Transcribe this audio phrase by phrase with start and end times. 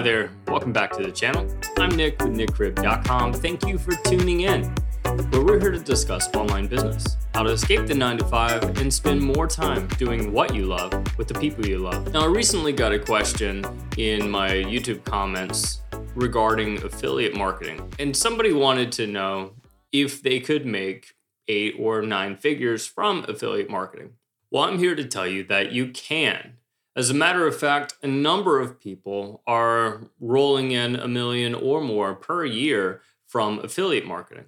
[0.00, 1.46] Hi there, welcome back to the channel.
[1.76, 3.34] I'm Nick with NickCribb.com.
[3.34, 4.64] Thank you for tuning in,
[5.02, 8.90] where we're here to discuss online business, how to escape the 9 to 5 and
[8.90, 12.14] spend more time doing what you love with the people you love.
[12.14, 13.62] Now, I recently got a question
[13.98, 15.82] in my YouTube comments
[16.14, 19.52] regarding affiliate marketing, and somebody wanted to know
[19.92, 21.12] if they could make
[21.46, 24.12] eight or nine figures from affiliate marketing.
[24.50, 26.54] Well, I'm here to tell you that you can.
[27.00, 31.80] As a matter of fact, a number of people are rolling in a million or
[31.80, 34.44] more per year from affiliate marketing.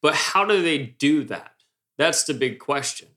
[0.00, 1.64] But how do they do that?
[1.98, 3.08] That's the big question.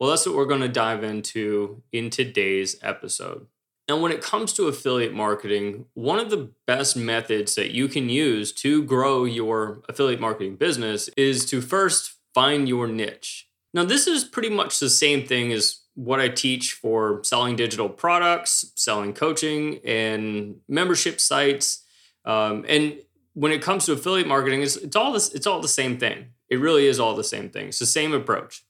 [0.00, 3.46] Well, that's what we're going to dive into in today's episode.
[3.90, 8.08] Now, when it comes to affiliate marketing, one of the best methods that you can
[8.08, 13.50] use to grow your affiliate marketing business is to first find your niche.
[13.74, 17.88] Now, this is pretty much the same thing as what I teach for selling digital
[17.88, 21.84] products, selling coaching, and membership sites.
[22.24, 22.98] Um, and
[23.32, 25.34] when it comes to affiliate marketing, it's, it's all this.
[25.34, 26.26] It's all the same thing.
[26.48, 27.68] It really is all the same thing.
[27.68, 28.62] It's the same approach.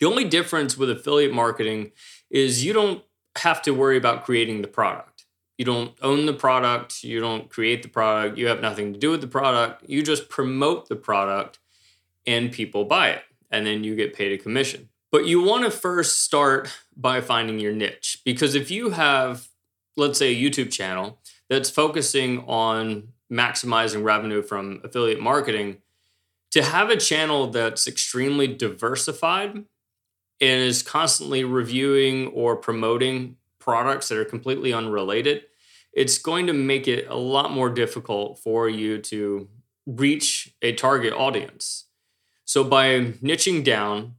[0.00, 1.92] The only difference with affiliate marketing
[2.30, 3.04] is you don't
[3.36, 5.26] have to worry about creating the product.
[5.58, 7.04] You don't own the product.
[7.04, 8.38] You don't create the product.
[8.38, 9.88] You have nothing to do with the product.
[9.88, 11.58] You just promote the product,
[12.26, 14.88] and people buy it, and then you get paid a commission.
[15.12, 19.48] But you want to first start by finding your niche because if you have,
[19.96, 25.82] let's say, a YouTube channel that's focusing on maximizing revenue from affiliate marketing,
[26.52, 29.66] to have a channel that's extremely diversified and
[30.40, 35.44] is constantly reviewing or promoting products that are completely unrelated,
[35.92, 39.48] it's going to make it a lot more difficult for you to
[39.86, 41.84] reach a target audience.
[42.44, 44.14] So by niching down,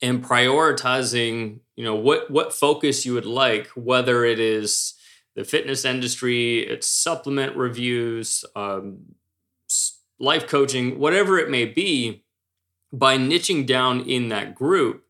[0.00, 4.94] and prioritizing you know what what focus you would like whether it is
[5.34, 8.98] the fitness industry it's supplement reviews um,
[10.18, 12.24] life coaching whatever it may be
[12.92, 15.04] by niching down in that group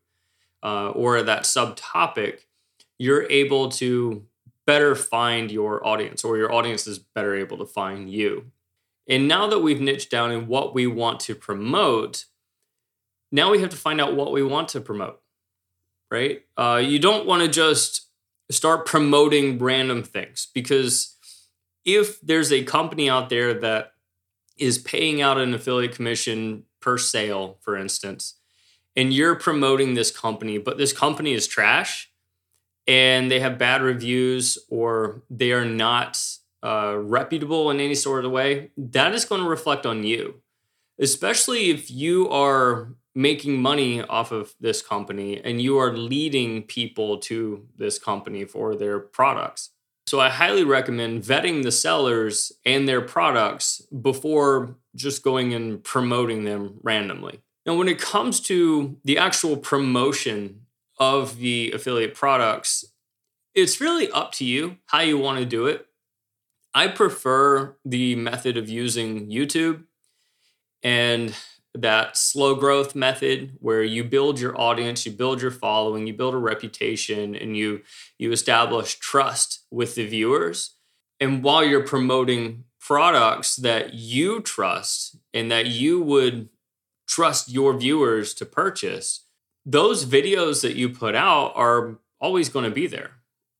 [0.63, 2.41] uh, or that subtopic
[2.99, 4.25] you're able to
[4.69, 8.51] better find your audience or your audience is better able to find you.
[9.07, 12.25] And now that we've niched down in what we want to promote
[13.31, 15.21] now we have to find out what we want to promote,
[16.09, 16.41] right?
[16.57, 18.07] Uh, you don't want to just
[18.51, 21.15] start promoting random things because
[21.85, 23.93] if there's a company out there that
[24.57, 28.35] is paying out an affiliate commission per sale, for instance,
[28.95, 32.11] and you're promoting this company, but this company is trash
[32.87, 36.21] and they have bad reviews or they are not
[36.63, 40.41] uh, reputable in any sort of way, that is going to reflect on you,
[40.99, 47.17] especially if you are making money off of this company and you are leading people
[47.17, 49.71] to this company for their products.
[50.07, 56.45] So I highly recommend vetting the sellers and their products before just going and promoting
[56.45, 57.41] them randomly.
[57.65, 60.61] Now, when it comes to the actual promotion
[60.99, 62.85] of the affiliate products,
[63.53, 65.85] it's really up to you how you want to do it.
[66.73, 69.83] I prefer the method of using YouTube
[70.81, 71.35] and
[71.75, 76.33] that slow growth method where you build your audience you build your following you build
[76.33, 77.81] a reputation and you
[78.17, 80.75] you establish trust with the viewers.
[81.19, 86.49] And while you're promoting products that you trust and that you would
[87.07, 89.25] trust your viewers to purchase
[89.65, 93.11] those videos that you put out are always going to be there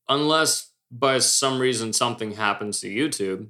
[0.08, 3.48] unless by some reason something happens to youtube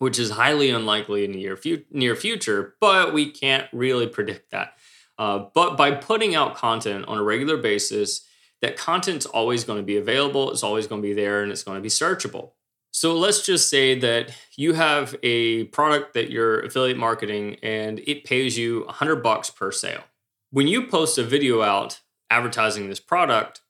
[0.00, 4.50] which is highly unlikely in the near, fu- near future, but we can't really predict
[4.50, 4.72] that.
[5.18, 8.26] Uh, but by putting out content on a regular basis,
[8.62, 11.62] that content's always going to be available, it's always going to be there, and it's
[11.62, 12.52] going to be searchable.
[12.92, 18.24] So let's just say that you have a product that you're affiliate marketing and it
[18.24, 20.02] pays you 100 bucks per sale.
[20.50, 23.60] When you post a video out advertising this product,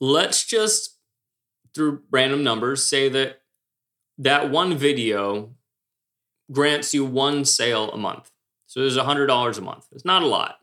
[0.00, 0.96] let's just
[1.74, 3.40] through random numbers say that
[4.18, 5.54] that one video
[6.50, 8.30] grants you one sale a month.
[8.66, 9.86] So there's $100 a month.
[9.92, 10.58] It's not a lot.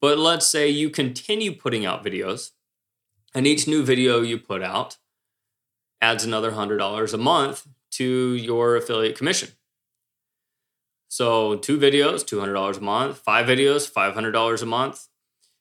[0.00, 2.52] But let's say you continue putting out videos,
[3.34, 4.96] and each new video you put out
[6.00, 9.50] adds another $100 a month to your affiliate commission.
[11.08, 15.08] So, two videos, $200 a month, five videos, $500 a month.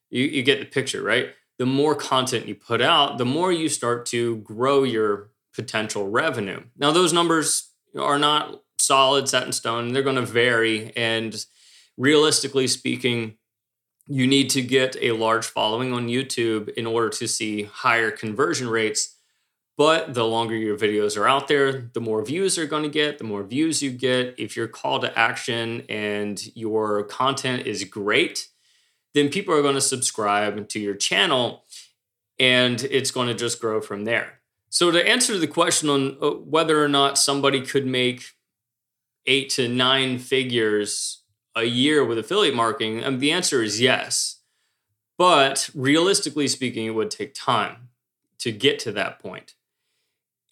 [0.10, 1.32] You, you get the picture, right?
[1.58, 6.64] The more content you put out, the more you start to grow your potential revenue.
[6.78, 9.92] Now, those numbers are not solid, set in stone.
[9.92, 10.94] They're going to vary.
[10.96, 11.46] And
[11.98, 13.36] realistically speaking,
[14.08, 18.70] you need to get a large following on YouTube in order to see higher conversion
[18.70, 19.18] rates.
[19.78, 23.18] But the longer your videos are out there, the more views are going to get.
[23.18, 28.48] The more views you get, if your call to action and your content is great,
[29.14, 31.66] then people are going to subscribe to your channel
[32.40, 34.39] and it's going to just grow from there.
[34.70, 38.34] So, to answer the question on uh, whether or not somebody could make
[39.26, 41.24] eight to nine figures
[41.56, 44.42] a year with affiliate marketing, um, the answer is yes.
[45.18, 47.90] But realistically speaking, it would take time
[48.40, 49.56] to get to that point.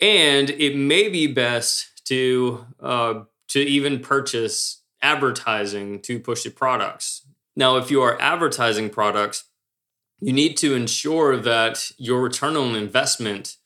[0.02, 7.25] And it may be best to uh, to even purchase advertising to push the products.
[7.56, 9.46] Now, if you are advertising products,
[10.19, 13.58] you need to ensure that your return on investment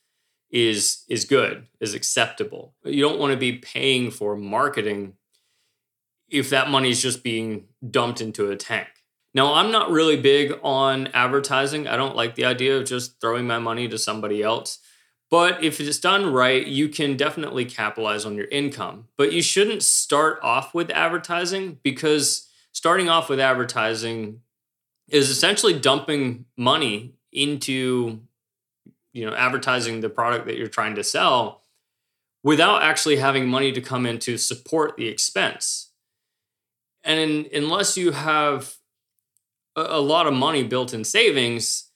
[0.51, 2.75] is is good, is acceptable.
[2.83, 5.13] You don't want to be paying for marketing
[6.29, 8.87] if that money is just being dumped into a tank.
[9.33, 11.87] Now, I'm not really big on advertising.
[11.87, 14.79] I don't like the idea of just throwing my money to somebody else.
[15.29, 19.07] But if it's done right, you can definitely capitalize on your income.
[19.17, 24.41] But you shouldn't start off with advertising because starting off with advertising
[25.07, 28.19] is essentially dumping money into
[29.13, 31.63] you know advertising the product that you're trying to sell
[32.43, 35.91] without actually having money to come in to support the expense
[37.03, 38.75] and in, unless you have
[39.75, 41.89] a, a lot of money built in savings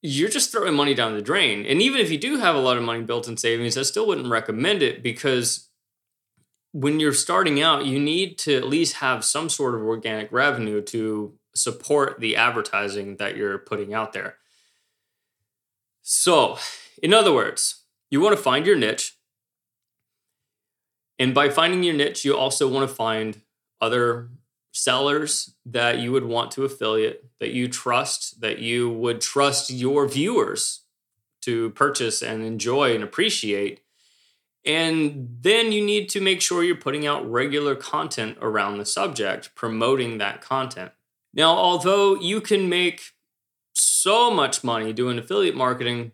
[0.00, 2.76] you're just throwing money down the drain and even if you do have a lot
[2.76, 5.68] of money built in savings i still wouldn't recommend it because
[6.72, 10.80] when you're starting out you need to at least have some sort of organic revenue
[10.80, 14.36] to support the advertising that you're putting out there.
[16.10, 16.56] So,
[17.02, 19.18] in other words, you want to find your niche.
[21.18, 23.42] And by finding your niche, you also want to find
[23.78, 24.30] other
[24.72, 30.08] sellers that you would want to affiliate, that you trust, that you would trust your
[30.08, 30.80] viewers
[31.42, 33.82] to purchase and enjoy and appreciate.
[34.64, 39.54] And then you need to make sure you're putting out regular content around the subject,
[39.54, 40.92] promoting that content.
[41.34, 43.12] Now, although you can make
[43.78, 46.12] so much money doing affiliate marketing,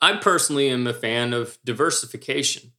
[0.00, 2.72] I personally am a fan of diversification.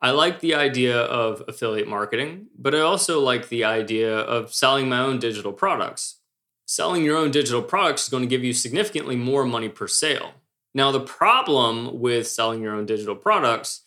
[0.00, 4.88] I like the idea of affiliate marketing, but I also like the idea of selling
[4.88, 6.18] my own digital products.
[6.66, 10.32] Selling your own digital products is going to give you significantly more money per sale.
[10.74, 13.82] Now, the problem with selling your own digital products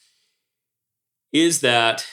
[1.34, 2.06] is that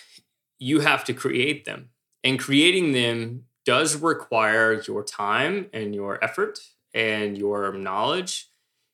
[0.58, 1.90] you have to create them.
[2.24, 6.58] And creating them does require your time and your effort
[6.94, 8.48] and your knowledge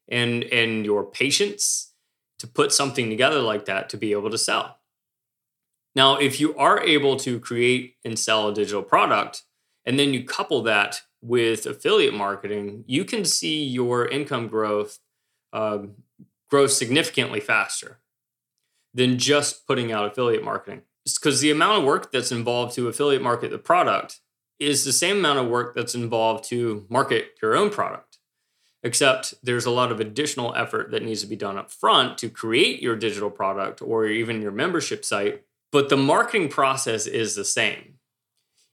[0.09, 1.93] and and your patience
[2.39, 4.79] to put something together like that to be able to sell.
[5.95, 9.43] Now, if you are able to create and sell a digital product
[9.85, 15.01] and then you couple that with affiliate marketing, you can see your income growth
[15.53, 15.95] um,
[16.49, 17.99] grow significantly faster
[18.95, 20.83] than just putting out affiliate marketing.
[21.05, 24.21] Because the amount of work that's involved to affiliate market the product
[24.59, 28.09] is the same amount of work that's involved to market your own product
[28.83, 32.29] except there's a lot of additional effort that needs to be done up front to
[32.29, 37.45] create your digital product or even your membership site but the marketing process is the
[37.45, 37.99] same.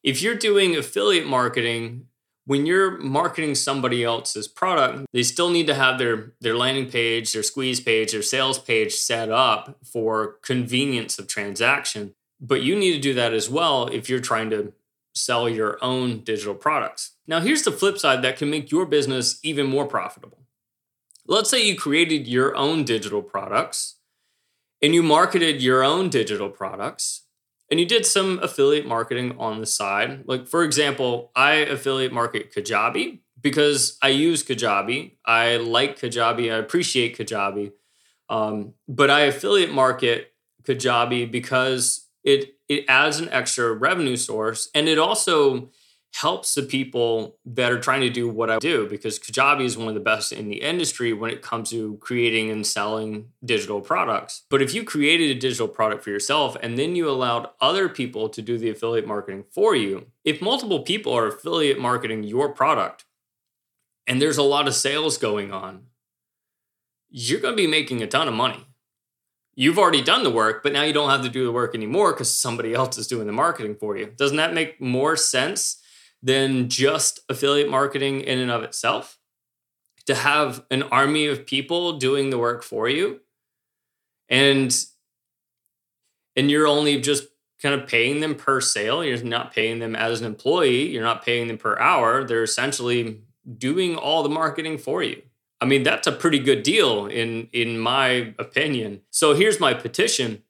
[0.04, 2.08] If you're doing affiliate marketing
[2.48, 7.34] when you're marketing somebody else's product they still need to have their their landing page
[7.34, 12.94] their squeeze page their sales page set up for convenience of transaction but you need
[12.94, 14.72] to do that as well if you're trying to
[15.16, 17.16] sell your own digital products.
[17.26, 20.46] Now, here's the flip side that can make your business even more profitable.
[21.26, 23.96] Let's say you created your own digital products
[24.82, 27.24] and you marketed your own digital products
[27.72, 30.24] and you did some affiliate marketing on the side.
[30.28, 35.18] Like, for example, I affiliate market Kajabi because I use Kajabi.
[35.26, 36.54] I like Kajabi.
[36.54, 37.72] I appreciate Kajabi.
[38.30, 44.88] Um, but I affiliate market Kajabi because it it adds an extra revenue source and
[44.88, 45.70] it also
[46.16, 49.90] helps the people that are trying to do what I do because Kajabi is one
[49.90, 54.44] of the best in the industry when it comes to creating and selling digital products.
[54.50, 58.30] But if you created a digital product for yourself and then you allowed other people
[58.30, 63.04] to do the affiliate marketing for you, if multiple people are affiliate marketing your product
[64.08, 65.88] and there's a lot of sales going on,
[67.10, 68.66] you're going to be making a ton of money
[69.56, 72.14] you've already done the work, but now you don't have to do the work anymore
[72.14, 74.08] because somebody else is doing the marketing for you.
[74.18, 75.82] Doesn't that make more sense
[76.22, 79.18] than just affiliate marketing in and of itself?
[80.08, 83.22] To have an army of people doing the work for you
[84.30, 84.76] and
[86.36, 87.28] and you're only just
[87.62, 89.04] kind of paying them per sale.
[89.04, 90.90] You're not paying them as an employee.
[90.90, 92.24] You're not paying them per hour.
[92.24, 93.22] They're essentially
[93.58, 95.22] doing all the marketing for you.
[95.62, 99.02] I mean, that's a pretty good deal in in my opinion.
[99.10, 100.44] So here's my petition.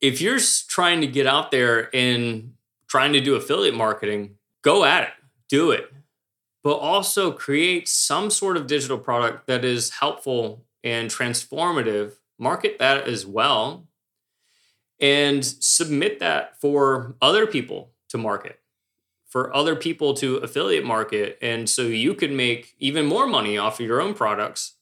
[0.00, 0.38] If you're
[0.68, 2.52] trying to get out there and
[2.88, 5.14] trying to do affiliate marketing, go at it.
[5.48, 5.90] Do it.
[6.62, 12.14] But also create some sort of digital product that is helpful and transformative.
[12.38, 13.88] Market that as well
[15.00, 18.60] and submit that for other people to market
[19.26, 21.38] for other people to affiliate market.
[21.42, 24.74] And so you could make even more money off of your own products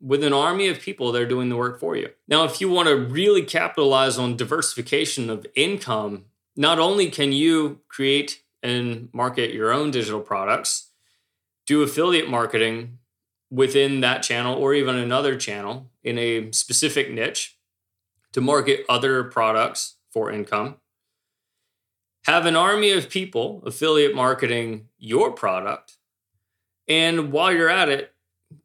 [0.00, 2.08] with an army of people that are doing the work for you.
[2.28, 6.26] Now, if you want to really capitalize on diversification of income,
[6.56, 10.90] not only can you create and market your own digital products,
[11.66, 12.98] do affiliate marketing
[13.50, 17.58] within that channel or even another channel in a specific niche
[18.32, 20.76] to market other products for income
[22.28, 25.96] have an army of people affiliate marketing your product.
[26.86, 28.12] And while you're at it,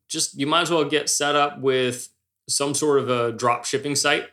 [0.09, 2.09] just you might as well get set up with
[2.49, 4.27] some sort of a drop shipping site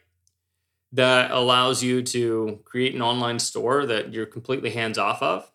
[0.91, 5.49] that allows you to create an online store that you're completely hands off of,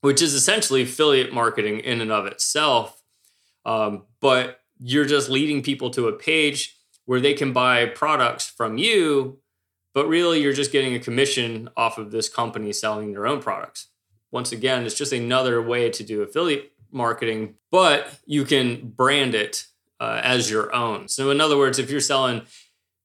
[0.00, 3.00] which is essentially affiliate marketing in and of itself.
[3.64, 8.76] Um, but you're just leading people to a page where they can buy products from
[8.76, 9.38] you
[9.98, 13.88] but really you're just getting a commission off of this company selling their own products.
[14.30, 19.66] Once again, it's just another way to do affiliate marketing, but you can brand it
[19.98, 21.08] uh, as your own.
[21.08, 22.42] So, in other words, if you're selling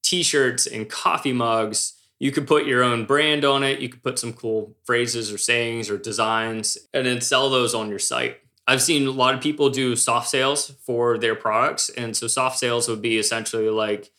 [0.04, 3.80] t shirts and coffee mugs, you could put your own brand on it.
[3.80, 7.88] You could put some cool phrases or sayings or designs and then sell those on
[7.88, 8.38] your site.
[8.68, 11.88] I've seen a lot of people do soft sales for their products.
[11.88, 14.12] And so, soft sales would be essentially like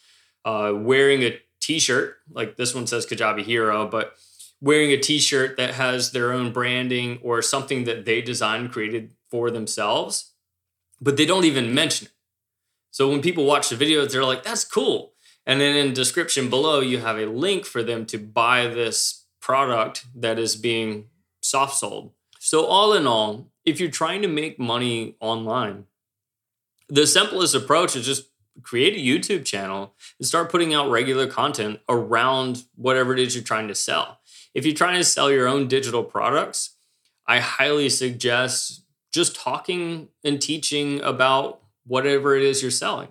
[0.43, 4.15] uh, wearing a t-shirt like this one says kajabi hero but
[4.61, 9.49] wearing a t-shirt that has their own branding or something that they designed created for
[9.49, 10.33] themselves
[11.01, 12.13] but they don't even mention it.
[12.91, 15.13] So when people watch the videos they're like that's cool.
[15.47, 20.05] And then in description below you have a link for them to buy this product
[20.15, 21.09] that is being
[21.41, 22.11] soft sold.
[22.39, 25.85] So all in all if you're trying to make money online
[26.87, 28.29] the simplest approach is just
[28.61, 33.43] create a YouTube channel and start putting out regular content around whatever it is you're
[33.43, 34.19] trying to sell.
[34.53, 36.75] If you're trying to sell your own digital products,
[37.27, 43.09] I highly suggest just talking and teaching about whatever it is you're selling.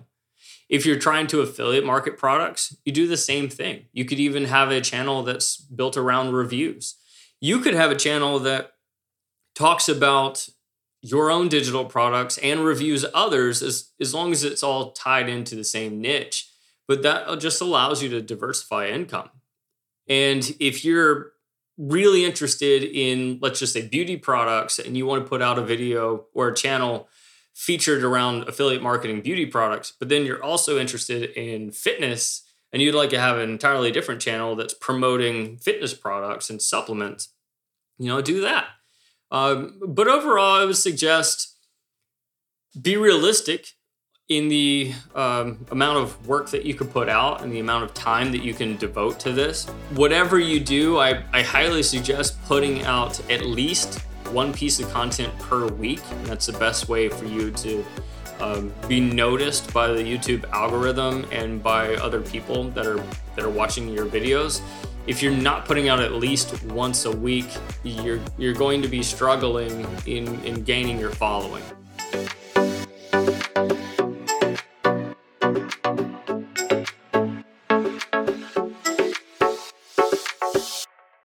[0.67, 3.85] If you're trying to affiliate market products, you do the same thing.
[3.93, 6.95] You could even have a channel that's built around reviews.
[7.39, 8.71] You could have a channel that
[9.53, 10.49] talks about
[11.05, 15.55] your own digital products and reviews others as, as long as it's all tied into
[15.55, 16.49] the same niche.
[16.87, 19.29] But that uh, just allows you to diversify income.
[20.07, 21.33] And if you're
[21.77, 25.63] really interested in, let's just say, beauty products, and you want to put out a
[25.63, 27.07] video or a channel
[27.53, 32.41] featured around affiliate marketing beauty products, but then you're also interested in fitness
[32.73, 37.29] and you'd like to have an entirely different channel that's promoting fitness products and supplements,
[37.99, 38.65] you know, do that.
[39.35, 41.57] Um, but overall, I would suggest
[42.81, 43.67] be realistic
[44.29, 47.93] in the um, amount of work that you could put out and the amount of
[47.93, 49.65] time that you can devote to this.
[49.93, 53.99] Whatever you do, I, I highly suggest putting out at least
[54.31, 56.01] one piece of content per week.
[56.23, 57.85] That's the best way for you to
[58.39, 63.03] um, be noticed by the YouTube algorithm and by other people that are
[63.35, 64.61] that are watching your videos
[65.07, 67.47] if you're not putting out at least once a week,
[67.83, 71.63] you're you're going to be struggling in, in gaining your following.